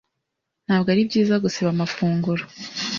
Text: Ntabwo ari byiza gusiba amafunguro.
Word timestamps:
Ntabwo 0.65 0.87
ari 0.93 1.01
byiza 1.09 1.35
gusiba 1.43 1.69
amafunguro. 1.71 2.43